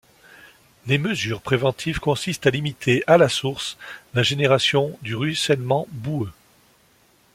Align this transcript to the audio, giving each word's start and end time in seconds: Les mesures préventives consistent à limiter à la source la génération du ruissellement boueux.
Les 0.87 0.97
mesures 0.97 1.43
préventives 1.43 1.99
consistent 1.99 2.47
à 2.47 2.49
limiter 2.49 3.03
à 3.05 3.19
la 3.19 3.29
source 3.29 3.77
la 4.15 4.23
génération 4.23 4.97
du 5.03 5.13
ruissellement 5.15 5.85
boueux. 5.91 6.31